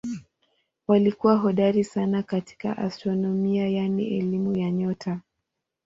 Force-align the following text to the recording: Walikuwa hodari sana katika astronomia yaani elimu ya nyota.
Walikuwa 0.87 1.35
hodari 1.37 1.83
sana 1.83 2.23
katika 2.23 2.77
astronomia 2.77 3.69
yaani 3.69 4.13
elimu 4.17 4.57
ya 4.57 4.71
nyota. 4.71 5.21